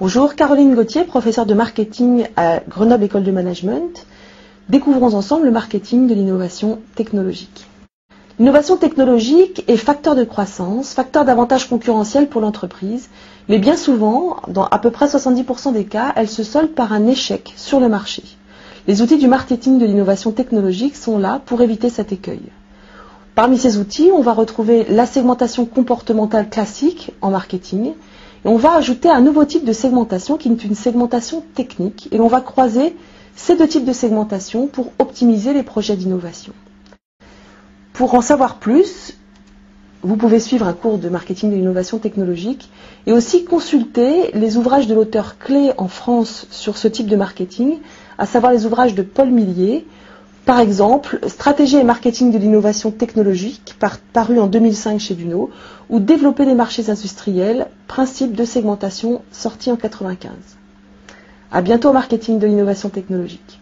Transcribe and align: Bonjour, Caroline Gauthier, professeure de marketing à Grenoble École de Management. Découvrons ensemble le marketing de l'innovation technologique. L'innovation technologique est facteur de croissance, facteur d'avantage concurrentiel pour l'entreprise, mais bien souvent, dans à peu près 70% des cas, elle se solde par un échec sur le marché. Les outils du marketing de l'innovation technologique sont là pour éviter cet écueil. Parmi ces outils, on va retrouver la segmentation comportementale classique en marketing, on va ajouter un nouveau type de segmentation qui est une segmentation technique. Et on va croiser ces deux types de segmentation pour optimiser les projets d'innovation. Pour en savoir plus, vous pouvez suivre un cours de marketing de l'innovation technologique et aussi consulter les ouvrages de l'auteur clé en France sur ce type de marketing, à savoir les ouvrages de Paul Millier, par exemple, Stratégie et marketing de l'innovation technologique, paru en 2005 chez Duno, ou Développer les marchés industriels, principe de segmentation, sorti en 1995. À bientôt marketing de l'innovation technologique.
Bonjour, 0.00 0.34
Caroline 0.34 0.74
Gauthier, 0.74 1.04
professeure 1.04 1.46
de 1.46 1.54
marketing 1.54 2.26
à 2.34 2.58
Grenoble 2.68 3.04
École 3.04 3.22
de 3.22 3.30
Management. 3.30 4.06
Découvrons 4.68 5.14
ensemble 5.14 5.44
le 5.44 5.52
marketing 5.52 6.08
de 6.08 6.14
l'innovation 6.14 6.80
technologique. 6.96 7.68
L'innovation 8.40 8.76
technologique 8.76 9.62
est 9.68 9.76
facteur 9.76 10.16
de 10.16 10.24
croissance, 10.24 10.94
facteur 10.94 11.24
d'avantage 11.24 11.68
concurrentiel 11.68 12.28
pour 12.28 12.40
l'entreprise, 12.40 13.08
mais 13.48 13.60
bien 13.60 13.76
souvent, 13.76 14.38
dans 14.48 14.64
à 14.64 14.80
peu 14.80 14.90
près 14.90 15.06
70% 15.06 15.72
des 15.72 15.84
cas, 15.84 16.12
elle 16.16 16.28
se 16.28 16.42
solde 16.42 16.72
par 16.74 16.92
un 16.92 17.06
échec 17.06 17.54
sur 17.56 17.78
le 17.78 17.88
marché. 17.88 18.24
Les 18.88 19.00
outils 19.00 19.16
du 19.18 19.28
marketing 19.28 19.78
de 19.78 19.86
l'innovation 19.86 20.32
technologique 20.32 20.96
sont 20.96 21.18
là 21.18 21.40
pour 21.46 21.60
éviter 21.62 21.88
cet 21.88 22.10
écueil. 22.10 22.42
Parmi 23.36 23.58
ces 23.58 23.78
outils, 23.78 24.10
on 24.12 24.22
va 24.22 24.32
retrouver 24.32 24.86
la 24.88 25.06
segmentation 25.06 25.66
comportementale 25.66 26.48
classique 26.50 27.12
en 27.22 27.30
marketing, 27.30 27.92
on 28.44 28.56
va 28.56 28.74
ajouter 28.74 29.08
un 29.08 29.20
nouveau 29.20 29.44
type 29.44 29.64
de 29.64 29.72
segmentation 29.72 30.36
qui 30.36 30.48
est 30.48 30.64
une 30.64 30.74
segmentation 30.74 31.42
technique. 31.54 32.08
Et 32.12 32.20
on 32.20 32.28
va 32.28 32.40
croiser 32.40 32.94
ces 33.36 33.56
deux 33.56 33.66
types 33.66 33.84
de 33.84 33.92
segmentation 33.92 34.66
pour 34.66 34.92
optimiser 34.98 35.52
les 35.52 35.62
projets 35.62 35.96
d'innovation. 35.96 36.52
Pour 37.92 38.14
en 38.14 38.20
savoir 38.20 38.56
plus, 38.56 39.14
vous 40.02 40.16
pouvez 40.16 40.40
suivre 40.40 40.66
un 40.68 40.74
cours 40.74 40.98
de 40.98 41.08
marketing 41.08 41.50
de 41.50 41.56
l'innovation 41.56 41.98
technologique 41.98 42.68
et 43.06 43.12
aussi 43.12 43.44
consulter 43.44 44.30
les 44.34 44.56
ouvrages 44.58 44.86
de 44.86 44.94
l'auteur 44.94 45.38
clé 45.38 45.72
en 45.78 45.88
France 45.88 46.46
sur 46.50 46.76
ce 46.76 46.88
type 46.88 47.06
de 47.06 47.16
marketing, 47.16 47.78
à 48.18 48.26
savoir 48.26 48.52
les 48.52 48.66
ouvrages 48.66 48.94
de 48.94 49.02
Paul 49.02 49.30
Millier, 49.30 49.86
par 50.44 50.60
exemple, 50.60 51.18
Stratégie 51.26 51.76
et 51.76 51.84
marketing 51.84 52.30
de 52.30 52.38
l'innovation 52.38 52.90
technologique, 52.90 53.76
paru 54.12 54.38
en 54.38 54.46
2005 54.46 55.00
chez 55.00 55.14
Duno, 55.14 55.50
ou 55.88 56.00
Développer 56.00 56.44
les 56.44 56.54
marchés 56.54 56.90
industriels, 56.90 57.68
principe 57.86 58.34
de 58.34 58.44
segmentation, 58.44 59.22
sorti 59.32 59.70
en 59.70 59.74
1995. 59.76 60.32
À 61.50 61.62
bientôt 61.62 61.92
marketing 61.92 62.38
de 62.38 62.46
l'innovation 62.46 62.88
technologique. 62.90 63.60